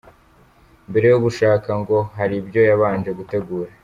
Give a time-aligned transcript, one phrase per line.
[0.89, 3.69] Mbere yo gushaka ngo hari ibyo yabanje gutegura.